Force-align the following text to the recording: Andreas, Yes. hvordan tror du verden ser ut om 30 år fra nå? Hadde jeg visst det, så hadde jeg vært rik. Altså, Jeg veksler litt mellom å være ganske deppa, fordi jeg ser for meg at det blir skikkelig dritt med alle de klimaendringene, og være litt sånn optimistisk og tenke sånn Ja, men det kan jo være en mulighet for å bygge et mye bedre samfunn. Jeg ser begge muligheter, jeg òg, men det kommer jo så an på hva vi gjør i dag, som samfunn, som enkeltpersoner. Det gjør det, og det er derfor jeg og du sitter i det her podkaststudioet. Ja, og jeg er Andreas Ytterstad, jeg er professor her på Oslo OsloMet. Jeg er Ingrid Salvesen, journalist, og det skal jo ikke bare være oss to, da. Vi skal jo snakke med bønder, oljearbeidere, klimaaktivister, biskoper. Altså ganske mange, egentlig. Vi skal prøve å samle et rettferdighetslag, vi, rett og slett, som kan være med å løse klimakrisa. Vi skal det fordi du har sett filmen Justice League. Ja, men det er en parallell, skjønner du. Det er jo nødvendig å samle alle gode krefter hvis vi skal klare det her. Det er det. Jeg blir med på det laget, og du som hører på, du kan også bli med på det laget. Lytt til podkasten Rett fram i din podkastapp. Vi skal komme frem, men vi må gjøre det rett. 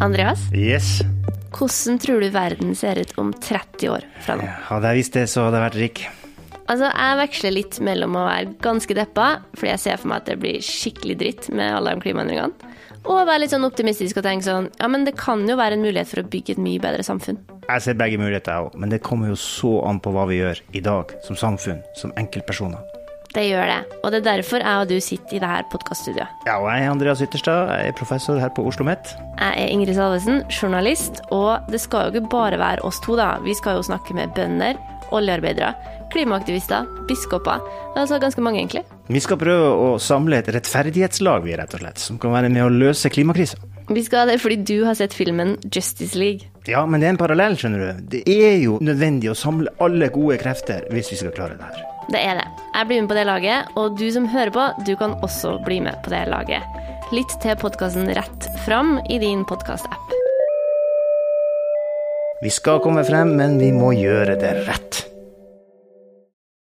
Andreas, 0.00 0.40
Yes. 0.52 1.02
hvordan 1.54 1.98
tror 2.00 2.20
du 2.20 2.28
verden 2.30 2.74
ser 2.74 2.98
ut 2.98 3.12
om 3.18 3.32
30 3.32 3.88
år 3.90 4.04
fra 4.24 4.36
nå? 4.36 4.48
Hadde 4.68 4.90
jeg 4.90 4.96
visst 5.00 5.12
det, 5.14 5.24
så 5.30 5.44
hadde 5.46 5.60
jeg 5.60 5.66
vært 5.70 5.80
rik. 5.80 6.04
Altså, 6.66 6.88
Jeg 6.96 7.18
veksler 7.20 7.52
litt 7.52 7.80
mellom 7.80 8.16
å 8.16 8.24
være 8.26 8.54
ganske 8.64 8.94
deppa, 8.96 9.40
fordi 9.54 9.70
jeg 9.70 9.78
ser 9.80 9.96
for 10.00 10.08
meg 10.08 10.22
at 10.22 10.26
det 10.26 10.38
blir 10.40 10.60
skikkelig 10.64 11.18
dritt 11.20 11.48
med 11.52 11.74
alle 11.74 11.94
de 11.94 12.00
klimaendringene, 12.00 12.52
og 13.04 13.26
være 13.28 13.40
litt 13.44 13.52
sånn 13.52 13.66
optimistisk 13.68 14.16
og 14.16 14.24
tenke 14.24 14.44
sånn 14.44 14.70
Ja, 14.80 14.88
men 14.88 15.04
det 15.04 15.16
kan 15.16 15.46
jo 15.46 15.56
være 15.56 15.74
en 15.76 15.82
mulighet 15.84 16.08
for 16.08 16.22
å 16.22 16.28
bygge 16.28 16.56
et 16.56 16.58
mye 16.58 16.80
bedre 16.80 17.04
samfunn. 17.04 17.38
Jeg 17.68 17.82
ser 17.82 17.94
begge 17.94 18.18
muligheter, 18.18 18.52
jeg 18.52 18.64
òg, 18.70 18.74
men 18.80 18.88
det 18.90 19.02
kommer 19.02 19.28
jo 19.28 19.34
så 19.36 19.86
an 19.86 20.00
på 20.00 20.10
hva 20.12 20.26
vi 20.28 20.40
gjør 20.40 20.60
i 20.72 20.80
dag, 20.80 21.12
som 21.22 21.36
samfunn, 21.36 21.82
som 21.96 22.12
enkeltpersoner. 22.16 22.80
Det 23.34 23.48
gjør 23.48 23.66
det, 23.66 23.98
og 24.04 24.12
det 24.12 24.20
er 24.20 24.26
derfor 24.28 24.62
jeg 24.62 24.82
og 24.84 24.90
du 24.92 25.00
sitter 25.02 25.34
i 25.34 25.40
det 25.42 25.48
her 25.50 25.64
podkaststudioet. 25.72 26.44
Ja, 26.46 26.60
og 26.62 26.68
jeg 26.70 26.84
er 26.84 26.92
Andreas 26.92 27.22
Ytterstad, 27.24 27.72
jeg 27.72 27.90
er 27.90 27.96
professor 27.98 28.38
her 28.38 28.52
på 28.54 28.62
Oslo 28.62 28.84
OsloMet. 28.84 29.14
Jeg 29.40 29.64
er 29.64 29.72
Ingrid 29.72 29.94
Salvesen, 29.96 30.42
journalist, 30.50 31.20
og 31.32 31.66
det 31.72 31.80
skal 31.80 32.06
jo 32.06 32.14
ikke 32.14 32.30
bare 32.30 32.58
være 32.60 32.84
oss 32.86 33.00
to, 33.02 33.16
da. 33.18 33.38
Vi 33.42 33.54
skal 33.58 33.80
jo 33.80 33.82
snakke 33.86 34.14
med 34.14 34.34
bønder, 34.36 34.78
oljearbeidere, 35.14 35.72
klimaaktivister, 36.12 36.86
biskoper. 37.08 37.62
Altså 37.96 38.20
ganske 38.22 38.40
mange, 38.44 38.60
egentlig. 38.60 38.84
Vi 39.08 39.20
skal 39.20 39.40
prøve 39.40 39.70
å 39.72 39.88
samle 39.98 40.38
et 40.38 40.50
rettferdighetslag, 40.54 41.42
vi, 41.46 41.56
rett 41.58 41.74
og 41.74 41.82
slett, 41.82 42.02
som 42.02 42.20
kan 42.22 42.34
være 42.34 42.52
med 42.52 42.66
å 42.66 42.70
løse 42.72 43.10
klimakrisa. 43.10 43.58
Vi 43.90 44.04
skal 44.04 44.30
det 44.30 44.38
fordi 44.40 44.62
du 44.64 44.84
har 44.86 44.94
sett 44.96 45.12
filmen 45.12 45.56
Justice 45.66 46.16
League. 46.16 46.48
Ja, 46.70 46.86
men 46.86 47.02
det 47.02 47.10
er 47.10 47.16
en 47.16 47.20
parallell, 47.20 47.58
skjønner 47.60 47.82
du. 47.82 48.04
Det 48.14 48.22
er 48.30 48.56
jo 48.62 48.78
nødvendig 48.84 49.32
å 49.32 49.36
samle 49.36 49.74
alle 49.84 50.08
gode 50.14 50.38
krefter 50.40 50.86
hvis 50.94 51.12
vi 51.12 51.20
skal 51.20 51.34
klare 51.36 51.58
det 51.58 51.68
her. 51.68 51.93
Det 52.12 52.20
er 52.20 52.36
det. 52.40 52.48
Jeg 52.74 52.88
blir 52.88 53.00
med 53.02 53.10
på 53.10 53.16
det 53.16 53.24
laget, 53.28 53.70
og 53.80 53.96
du 53.98 54.04
som 54.12 54.26
hører 54.28 54.52
på, 54.52 54.64
du 54.84 54.92
kan 55.00 55.16
også 55.24 55.56
bli 55.64 55.80
med 55.84 55.96
på 56.04 56.12
det 56.12 56.24
laget. 56.28 56.82
Lytt 57.14 57.36
til 57.40 57.56
podkasten 57.60 58.10
Rett 58.16 58.48
fram 58.66 58.98
i 59.08 59.20
din 59.22 59.44
podkastapp. 59.48 60.12
Vi 62.44 62.52
skal 62.52 62.82
komme 62.84 63.04
frem, 63.08 63.36
men 63.38 63.56
vi 63.62 63.72
må 63.72 63.94
gjøre 63.96 64.36
det 64.40 64.52
rett. 64.68 65.03